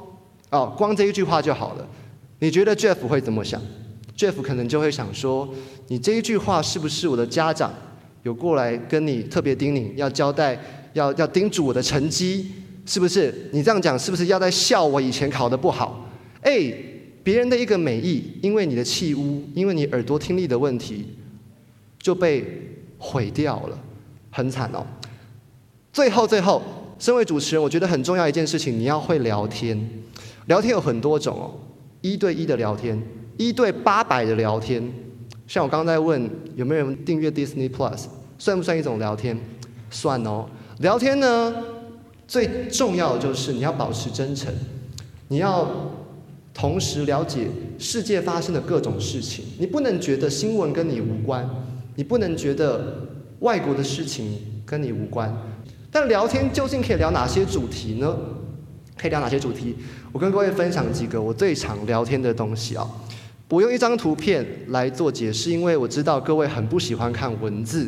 [0.51, 1.87] 哦，光这一句话就好了。
[2.37, 3.59] 你觉得 Jeff 会怎么想
[4.15, 5.49] ？Jeff 可能就会想说
[5.89, 7.73] ：“你这一句话是不是我的家长
[8.21, 10.59] 有过来跟你特别叮咛，要交代，
[10.93, 12.51] 要要叮嘱我的成绩？
[12.85, 13.49] 是不是？
[13.51, 16.07] 你这样讲是不是要在笑我以前考得不好？
[16.41, 16.71] 哎，
[17.23, 21.15] 别人的一个美意，因为你的气污，因为你耳朵听力的问题，
[21.97, 22.45] 就被
[22.99, 23.79] 毁掉了，
[24.29, 24.85] 很惨哦。
[25.91, 26.61] 最后，最后，
[27.03, 29.77] 身为主持人，我觉得很重要一件事情，你要会聊天。
[30.45, 31.51] 聊天有很多种哦，
[31.99, 32.97] 一对一的聊天。”
[33.35, 34.81] 一对八百的聊天，
[35.45, 38.05] 像我刚刚在问有没有人订阅 Disney Plus，
[38.37, 39.37] 算不算一种聊天？
[39.89, 40.47] 算哦。
[40.79, 41.53] 聊天呢，
[42.25, 44.53] 最重要的就是你要保持真诚，
[45.27, 45.69] 你要
[46.53, 49.43] 同时了解世界发生的各种事情。
[49.59, 51.49] 你不能觉得新闻跟你无关，
[51.95, 52.95] 你不能觉得
[53.39, 55.35] 外国的事情跟你无关。
[55.93, 58.17] 但聊天究竟可以聊哪些主题呢？
[58.97, 59.75] 可以聊哪些主题？
[60.11, 62.89] 我跟各位分享几个我最常聊天的东西啊。
[63.47, 67.87] 我用一张图片来做解释，因为我知道各位很不喜欢看文字，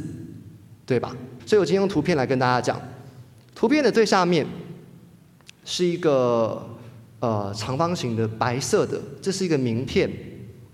[0.85, 1.15] 对吧？
[1.47, 2.79] 所以我今天用图片来跟大家讲。
[3.55, 4.45] 图片的最下面
[5.63, 6.63] 是一个
[7.21, 10.07] 呃长方形的白色的，这是一个名片。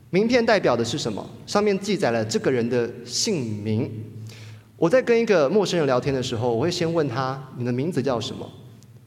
[0.10, 1.26] 名片代表的是什么？
[1.48, 3.90] 上面记载了这个人的姓名。
[4.82, 8.52] 我在跟一个陌生人聊天的时候，我会先问他：你的名字叫什么？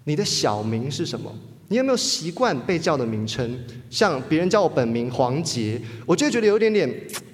[0.04, 1.36] 你的小名是什么？
[1.66, 3.58] 你有没有习惯被叫的名称？
[3.90, 6.88] 像别人叫我本名黄杰，我就会觉得有点点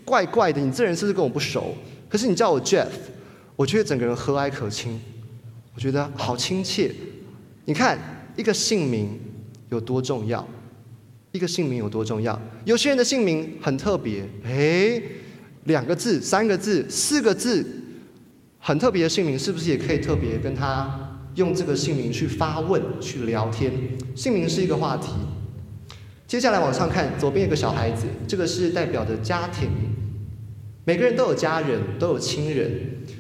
[0.07, 0.59] 怪怪的。
[0.59, 1.74] 你这人是不是跟我不熟？
[2.09, 2.87] 可是你叫我 Jeff，
[3.57, 4.98] 我觉得整个人和蔼可亲，
[5.74, 6.90] 我觉得好亲切。
[7.66, 7.98] 你看
[8.38, 9.20] 一个姓名
[9.68, 10.48] 有多重要？
[11.33, 12.40] 一个姓名有多重要？
[12.64, 15.03] 有些人的姓名很特别，诶，
[15.64, 17.80] 两个字、三个字、四个字，
[18.61, 23.73] 很特别的姓名，是不是也可以特别跟他用这个姓名去发问、去聊天？
[24.14, 25.12] 姓名是一个话题。
[26.27, 29.70] 接下来往上看，左边有个小孩子，这个是代表的家庭。
[30.85, 32.70] 每个人都有家人，都有亲人，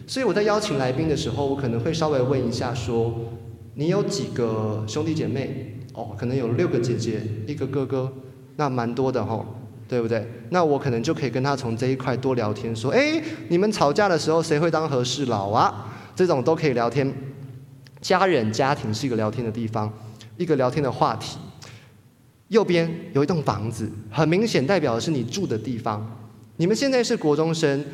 [0.06, 3.32] 所以我在邀请来宾的时候，我可能会稍微问一下说：
[3.74, 5.78] 你有几个兄弟姐妹？
[5.94, 8.12] 哦，可能有六个姐姐，一个哥哥，
[8.56, 9.44] 那蛮多的吼，
[9.90, 10.24] 对不对？
[10.50, 15.92] 那我可能就可以跟他从这一块多聊天，说，哎，你们吵架的时候谁会当和事佬啊？
[16.14, 17.12] 这种都可以聊天。
[18.00, 19.92] 家人、家庭是一个聊天的地方，
[20.36, 21.38] 一个聊天的话题。
[22.46, 26.08] 右边有一栋房子，很明显代表的是你住的地方。
[26.56, 27.84] 你们现在是国中生，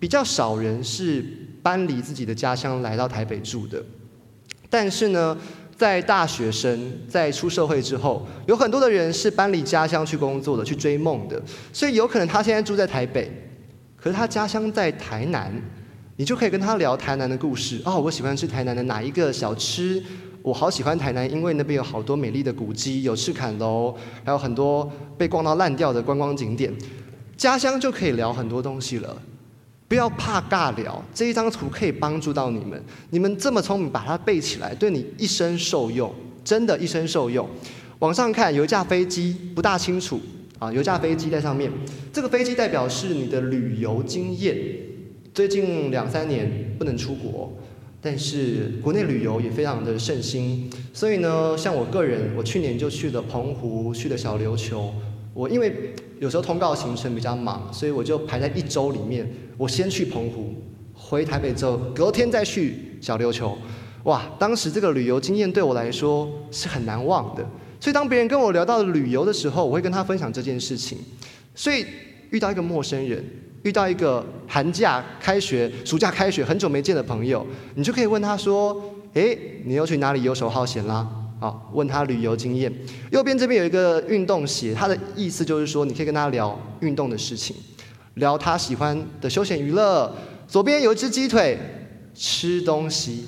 [0.00, 1.24] 比较少人是
[1.62, 3.80] 搬离自己的家乡来到台北住的，
[4.68, 5.38] 但是呢？
[5.78, 11.40] 在大学生在出社会之后，有很多的人是搬离家乡去工作的，去追梦的。
[11.72, 13.30] 所以有可能他现在住在台北，
[13.96, 15.52] 可是他家乡在台南，
[16.16, 17.80] 你就可以跟他聊台南的故事。
[17.84, 20.02] 哦，我喜欢吃台南的哪一个小吃？
[20.42, 26.72] 我好喜欢台南，因为那边有好多美丽的古迹，有赤坎楼，还有很多被逛到烂掉的观光景点。
[27.36, 29.16] 家乡就可以聊很多东西了。
[29.88, 32.80] 不要怕尬聊，这一张图可以帮助到你们。
[33.08, 37.48] 你们这么聪明，把它背起来，对你一生受用，真的，一生受用。
[38.00, 40.20] 往上看，有一架飞机，不大清楚
[40.58, 41.72] 啊，有一架飞机在上面。
[42.12, 44.56] 这个飞机代表是你的旅游经验。
[45.32, 47.50] 最近两三年不能出国，
[48.02, 50.70] 但是国内旅游也非常的盛行。
[50.92, 54.92] 所以呢，像我个人，我去年就去了澎湖，去了小琉球。
[55.38, 55.72] 我因为
[56.18, 59.24] 有时候通告行程比较忙，所以我就排在一周里面。
[59.56, 60.52] 我先去澎湖，
[60.92, 63.56] 回台北之后，隔天再去小琉球。
[64.02, 67.46] 哇，当时这个旅游经验对我来说是很难忘的。
[67.78, 70.98] 所以当别人跟我聊到旅游的时候，我会跟他分享这件事情。
[71.54, 71.86] 所以
[72.30, 73.24] 遇到一个陌生人，
[73.62, 77.46] 遇到一个寒假开学、暑假开学很久没见的朋友，
[77.76, 78.76] 你就可以问他说
[79.14, 81.08] ：“诶，你又去哪里游手好闲啦？”
[81.40, 82.72] 好，问他旅游经验。
[83.12, 87.54] 右边这边有一个运动鞋，他的意思就是说，你可以跟他聊运动的事情，
[88.14, 90.12] 聊他喜欢的休闲娱乐。
[90.48, 91.58] 左边有一只鸡腿，
[92.14, 93.26] 吃东西。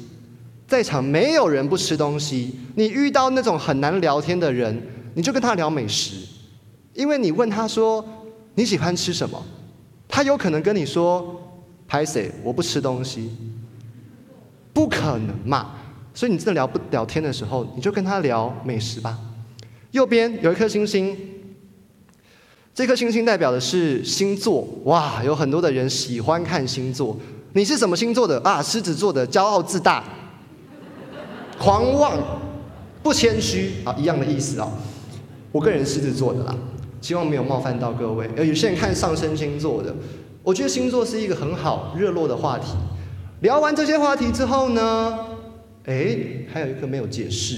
[0.66, 2.58] 在场没有人不吃东西。
[2.76, 4.80] 你遇到那种很难聊天的人，
[5.14, 6.16] 你就跟他聊美食，
[6.94, 8.04] 因为你问他说
[8.54, 9.40] 你喜欢吃什么，
[10.08, 11.40] 他有可能跟你说
[11.86, 13.30] 拍谁我不吃东西，
[14.72, 15.76] 不可能嘛。
[16.12, 19.18] 所以你真的聊不聊天的时候，你就跟他聊美食吧。
[19.92, 21.16] 右边有一颗星星，
[22.74, 24.66] 这颗星星代表的是星座。
[24.84, 27.16] 哇，有很多的人喜欢看星座。
[27.52, 28.62] 你是什么星座的啊？
[28.62, 30.04] 狮子座的，骄傲自大，
[31.58, 32.16] 狂妄，
[33.02, 34.70] 不谦虚啊，一样的意思啊。
[35.50, 36.54] 我个人狮子座的啦，
[37.00, 38.30] 希望没有冒犯到各位。
[38.36, 39.92] 有些人看上升星座的，
[40.44, 42.66] 我觉得星座是一个很好热络的话题。
[43.40, 45.18] 聊完这些话题之后呢？
[45.90, 46.16] 哎，
[46.52, 47.56] 还有一个没有解释，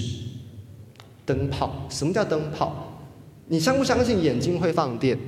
[1.26, 1.86] 灯泡。
[1.90, 2.98] 什么叫灯泡？
[3.48, 5.18] 你相不相信眼睛会放电？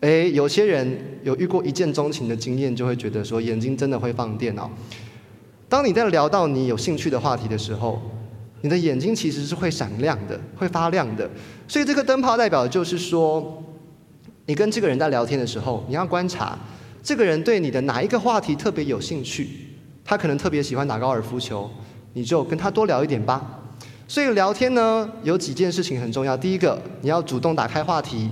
[0.00, 4.70] 哎，有些人有遇过一见钟情的经验，就会觉得说眼睛真的会放电哦。
[5.68, 8.00] 当你在聊到你有兴趣的话题的时候，
[8.62, 11.28] 你的眼睛其实是会闪亮的，会发亮的。
[11.68, 13.62] 所以这个灯泡代表的就是说，
[14.46, 16.58] 你跟这个人在聊天的时候，你要观察
[17.02, 19.69] 这个人对你的哪一个话题特别有兴趣。
[20.04, 21.70] 他可能特别喜欢打高尔夫球，
[22.12, 23.60] 你就跟他多聊一点吧。
[24.08, 26.36] 所以聊天呢，有几件事情很重要。
[26.36, 28.28] 第一个，你要主动打开话题，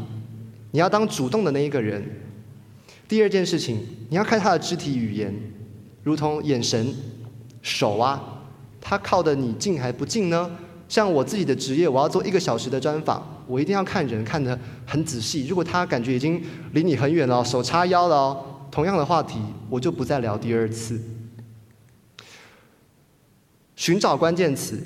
[0.72, 2.04] 你要当主动的那一个人。
[3.06, 3.78] 第二件事情，
[4.08, 5.32] 你要看他的肢体语言，
[6.02, 6.92] 如同眼神、
[7.62, 8.20] 手啊，
[8.80, 10.50] 他靠的你近还不近呢？
[10.88, 15.46] 像我自己的职业，我要做一个小时的专访，我一定要看人看得很仔细。
[15.46, 18.36] 如果他感觉已经离你很远了，手叉腰了，
[18.70, 19.38] 同样的话题，
[19.70, 21.00] 我就不再聊第二次。
[23.78, 24.76] 寻找关键词，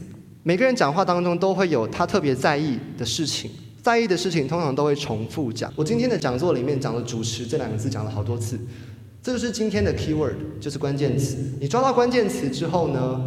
[0.42, 3.50] 每个人讲话当中都会有他特别在意的事情，
[3.80, 5.72] 在意的事情通常都会重复讲。
[5.74, 8.60] 我今天的讲座里面讲了“主持”这两个字，讲了好多次，
[9.22, 11.38] 这就是今天的 keyword，就是关键词。
[11.58, 13.18] 你抓到关键词之后呢，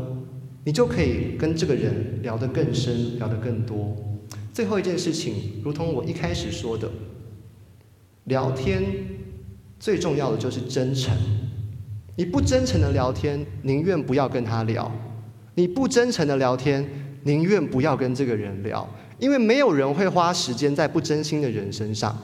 [0.64, 3.98] 你就可以跟这个人聊得更深，聊得更多。
[4.54, 6.88] 最后一件事情，如同我一开始说的，
[8.26, 8.84] 聊天
[9.80, 11.12] 最重要的就是真诚。
[12.16, 14.92] 你不真诚的聊天，宁愿不要跟他聊。
[15.56, 16.88] 你不真诚的聊天，
[17.24, 18.88] 宁愿不要跟这个人聊，
[19.18, 22.16] 因为没有人会花时间在不真心的人身上。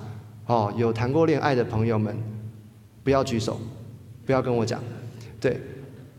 [0.46, 2.16] 哦，有谈过恋爱的朋友们，
[3.04, 3.60] 不要举手，
[4.26, 4.84] 不要跟我讲。
[5.40, 5.60] 对，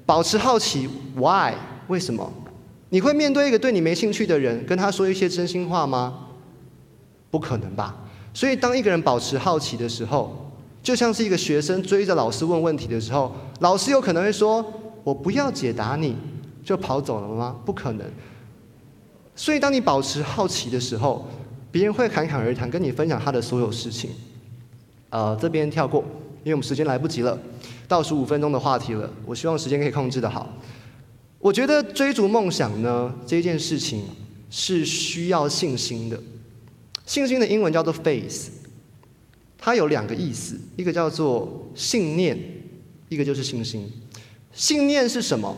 [0.07, 1.53] 保持好奇，Why？
[1.89, 2.33] 为什么？
[2.89, 6.29] 你会面对一个对你没兴趣的人，跟他说一些真心话吗？
[7.31, 7.95] 不可能吧。
[8.33, 10.51] 所以，当一个人保持好奇的时候，
[10.83, 14.65] 就像是一个学生追着老师问问题的时候，老师有可能会说
[15.05, 16.17] ：“我不要解答你，
[16.65, 18.07] 就跑走了吗？”不可能。
[19.35, 21.27] 所以，当你保持好奇的时候，
[21.71, 24.11] 别人会侃侃而谈，跟你分享他的所有事情。
[25.09, 26.01] 呃，这边跳过，
[26.45, 27.39] 因为我们时间来不及了，
[27.89, 29.11] 倒数五分钟的话题了。
[29.25, 30.55] 我希望时间可以控制的好。
[31.39, 34.05] 我觉得追逐梦想呢，这件事情
[34.51, 36.21] 是需要信心的。
[37.05, 38.49] 信心的英文叫做 faith，
[39.59, 42.39] 它有两个意思，一个叫做信念，
[43.09, 43.91] 一个就是信心。
[44.53, 45.57] 信念是什么？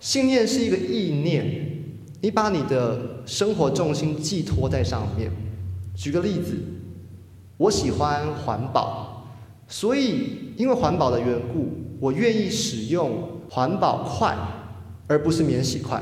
[0.00, 1.44] 信念是一个意念，
[2.20, 5.30] 你把你的生活重心寄托在上面。
[5.94, 6.56] 举个例子，
[7.56, 9.26] 我喜欢环保，
[9.66, 14.36] 所以因为环保的缘故，我愿意使用环保筷，
[15.08, 16.00] 而不是免洗筷。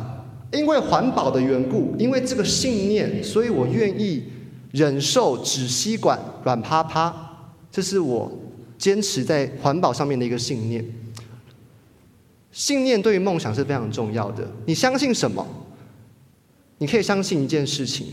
[0.52, 4.24] 因为环保的缘故，因为这个信念，所以我愿意
[4.72, 7.14] 忍受纸吸管软趴趴。
[7.70, 8.30] 这是我
[8.78, 10.84] 坚持在环保上面的一个信念。
[12.56, 14.50] 信念对于梦想是非常重要的。
[14.64, 15.46] 你相信什么？
[16.78, 18.06] 你可以相信一件事情、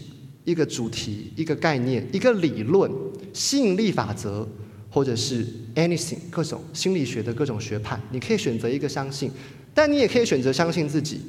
[0.43, 2.91] 一个主题、一个概念、一个理论、
[3.31, 4.45] 吸引力法则，
[4.89, 7.97] 或者是 anything 各种心理学的各种学派。
[8.11, 9.31] 你可以选择一个相信，
[9.73, 11.21] 但你也可以选择相信自己。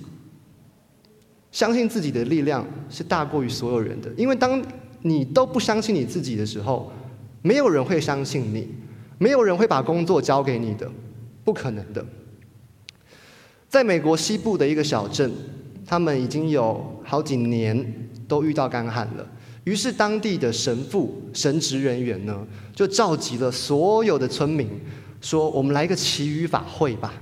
[1.53, 4.61] 相信自己的力量是大过于所有人的，因为当
[5.03, 6.91] 你都不相信你自己的时候，
[7.43, 8.67] 没有人会相信你，
[9.19, 10.91] 没有人会把工作交给你的，
[11.45, 12.05] 不可能的。
[13.75, 15.29] 在美国西部的一个小镇，
[15.85, 19.27] 他们已经有好几年都遇到干旱了，
[19.65, 24.69] 于是当地的神父、神职人员呢，就召集了所有的村民，
[25.21, 27.15] 说：“我们来一个祈雨法会吧。”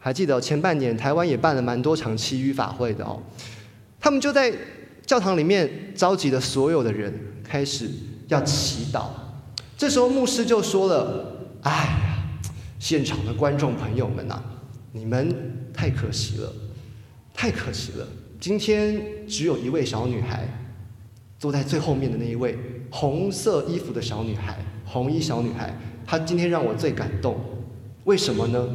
[0.00, 3.22] 还记得前半年台湾也办了蛮多场祈雨法会的哦。
[4.00, 4.50] 他们就在
[5.04, 7.12] 教堂里面召集了所有的人，
[7.46, 7.90] 开始
[8.28, 9.08] 要祈祷。
[9.76, 12.24] 这时候牧师就说了：“哎呀，
[12.78, 14.40] 现场的观众朋友们呐，
[14.92, 16.52] 你们太可惜了，
[17.34, 18.06] 太可惜了。
[18.40, 20.48] 今天只有一位小女孩，
[21.38, 22.56] 坐在最后面的那一位
[22.90, 27.38] 红色衣服的小女孩，红衣小女孩，她今天让我最感动。
[28.04, 28.68] 为什么呢？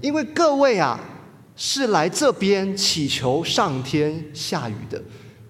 [0.00, 1.00] 因为各位啊。”
[1.56, 5.02] 是来这边祈求上天下雨的，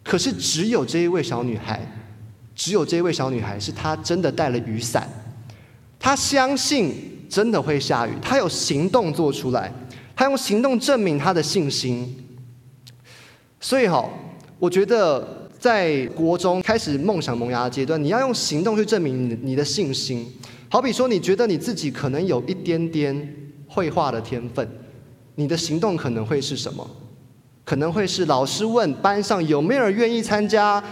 [0.02, 1.80] 可是只有这一位小女孩，
[2.52, 5.08] 只有这一位小女孩是她真的带了雨伞，
[6.00, 6.92] 她相信
[7.28, 9.72] 真的会下雨，她有行动做出来，
[10.20, 12.14] 他用行动证明他的信心。
[13.58, 14.06] 所以哈，
[14.58, 20.30] 我觉得在国中开始梦想萌芽的阶段，你要用行动去证明你的信心。
[20.68, 23.34] 好比说，你觉得你自己可能有一点点
[23.66, 24.68] 绘画的天分。
[25.36, 26.86] 你的行动可能会是什么？
[27.64, 30.84] 可能会是老师问班上有没有人愿意参加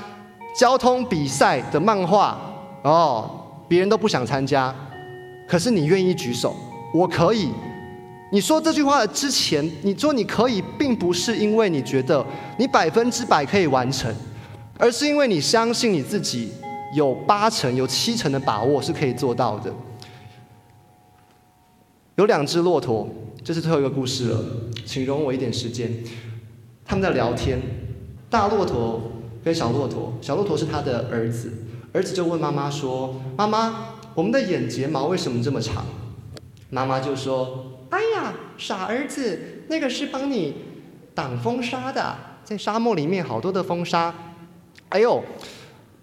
[0.59, 2.41] 交通比赛的漫画
[2.83, 3.31] 哦，
[3.69, 4.75] 别人都不想参加，
[5.47, 6.57] 可是你愿意举手，
[6.95, 7.51] 我可以。
[8.31, 12.25] 你说这句话的之前，你说你可以，并不是因为你觉得
[12.59, 14.15] 你百分之百可以完成，
[14.79, 16.51] 而是因为你相信你自己
[16.95, 19.73] 有八成、有七成的把握是可以做到的。
[22.17, 23.09] 有两只骆驼。
[23.45, 24.45] 这是最后一个故事了，
[24.85, 25.91] 请容我一点时间。
[26.85, 27.59] 他们在聊天，
[28.29, 29.01] 大骆驼
[29.43, 31.51] 跟小骆驼，小骆驼是他的儿子，
[31.95, 35.87] 儿子就问妈妈说：“妈妈，我们的眼睫毛为什么这么长？”
[36.69, 40.55] 妈妈就说：“哎呀，傻儿子，那个是帮你
[41.15, 44.15] 挡风沙的，在沙漠里面好多的风沙。”
[44.91, 45.23] 哎呦，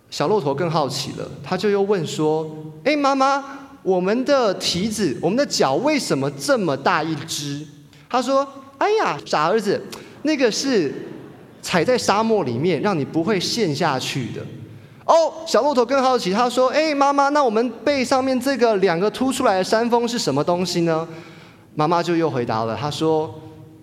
[0.09, 2.49] 小骆驼更好奇了，他就又问说
[2.83, 7.63] ：“哎，妈妈。”我们的蹄子，我们的脚为什么这么大一只？
[8.09, 8.47] 他说
[8.79, 9.79] ：“哎呀，傻儿子，
[10.23, 10.91] 那个是
[11.61, 14.41] 踩在沙漠里面，让你不会陷下去的。”
[15.05, 21.07] 哦，小骆驼更好奇，他说：“哎，妈妈，那我们背上面这个两个凸出来的山峰是什么东西呢？”
[21.75, 23.33] 妈妈就又回答了，她说：“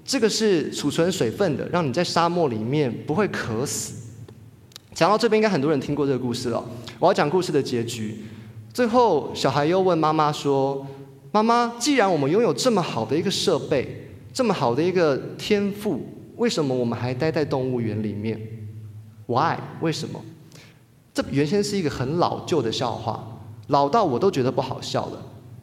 [0.04, 3.94] 这个是储存水分的，让你在沙漠里面不会渴死。”
[4.94, 6.62] 讲到这边，应该很多人听过这个故事了。
[6.98, 8.24] 我要讲故事的结局。
[8.72, 10.86] 最后，小孩又问妈妈说
[11.32, 16.00] ：“妈妈，既然我们拥有这么好的一个设备，这么好的一个天赋，
[16.36, 18.40] 为什么我们还待在动物园里面
[19.26, 19.58] ？Why？
[19.80, 20.22] 为什么？
[21.12, 23.22] 这原先是一个很老旧的笑话，
[23.66, 25.22] 老到我都觉得不好笑了。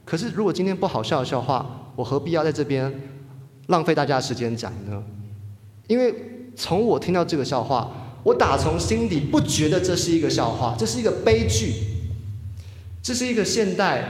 [0.09, 2.91] 可是，如果今天不好笑的笑话，我何必要在这边
[3.67, 5.03] 浪费大家的时间讲呢？
[5.85, 6.11] 因为
[6.55, 7.91] 从我听到这个笑话，
[8.23, 11.73] 我打从心底不觉得这是一个笑话，这是一个悲剧，
[13.03, 14.03] 这是一个现代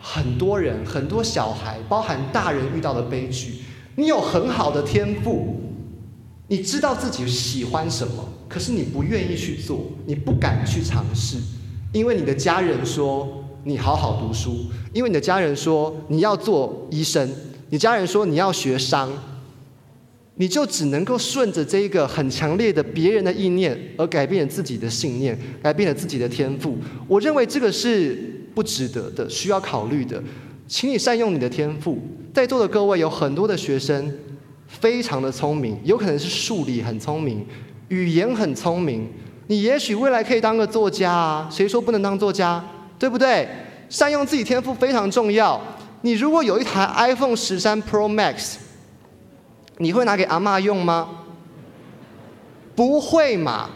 [0.00, 3.60] 很多人、很多小孩，包含大人遇到的悲剧。
[3.94, 5.60] 你有很好的天赋，
[6.48, 11.36] 你知道自己喜欢什么，可是你不愿意去做，你不敢去尝试，
[11.92, 17.28] 因为你的家人说你好好读书，因为你的家人说你要做医生，
[17.70, 19.10] 你家人说你要学商，
[20.34, 26.76] 你就只能够顺着这一个很强烈的别人的意念而改变了自己的信念，改变了自己的天赋。
[27.08, 30.22] 我认为这个是不值得的，需要考虑的。
[30.68, 31.98] 请你善用你的天赋。
[32.34, 34.12] 在座的各位有很多的学生，
[34.66, 37.46] 非常的聪明，有可能是数理很聪明，
[37.88, 39.08] 语言很聪明。
[39.46, 42.62] 你也许未来可以当个作家啊，谁说不能当作家？
[42.98, 43.48] 对不对？
[43.88, 45.60] 善用自己天赋非常重要。
[46.02, 48.56] 你如果有一台 iPhone 十三 Pro Max，
[49.78, 51.08] 你会拿给阿妈用吗？
[52.74, 53.70] 不会嘛？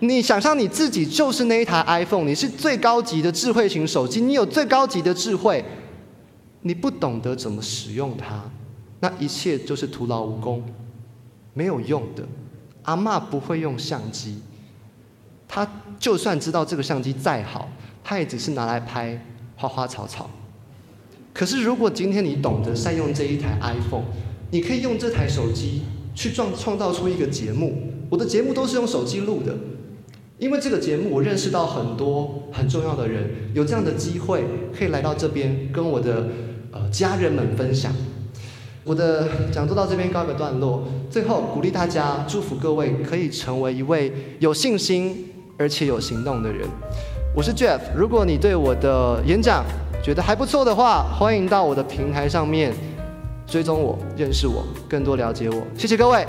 [0.00, 5.64] 你想象你自己就是那一台 iPhone，你是最高级的智慧型手机，你有最高级的智慧。
[6.62, 8.42] 你不懂得怎么使用它，
[9.00, 10.62] 那一切就是徒劳无功，
[11.54, 12.22] 没有用的。
[12.82, 14.42] 阿妈不会用相机，
[15.48, 15.66] 他
[15.98, 17.68] 就算知道这个相机再好，
[18.04, 19.20] 他也只是拿来拍
[19.56, 20.30] 花花草草。
[21.32, 24.04] 可是如果今天你懂得善用这一台 iPhone，
[24.52, 25.82] 你可以用这台手机
[26.14, 27.90] 去创创造出一个节目。
[28.10, 29.56] 我的节目都是用手机录的，
[30.38, 34.44] 因为这个节目我认识到很多很重要的人，有这样的机会
[34.78, 36.28] 可以来到这边跟我的。
[36.74, 37.94] 呃，家人们分享，
[38.82, 40.82] 我的讲座到这边告一个段落。
[41.08, 46.68] 最后鼓励大家，祝福各位可以成为一位有信心而且有行动的人。
[47.36, 49.64] 我是 Jeff，如果你对我的演讲
[50.00, 52.72] 觉得还不错的话，欢迎到我的平台上面
[53.44, 55.60] 追踪我、认识我、更多了解我。
[55.76, 56.24] 谢谢各位。